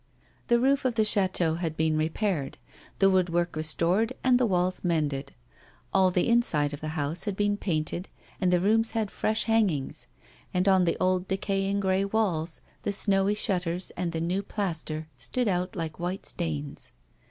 [0.47, 2.57] The roof of the chateau had been repaired,
[2.97, 5.35] the wood work restored, and the walls mended;
[5.93, 8.09] all the inside of the house had been painted
[8.41, 10.07] and the rooms had fresh hangings,
[10.55, 15.47] and on the old decaying grey walls the snowy shutters and the new plaster stood
[15.47, 16.93] out like white stains.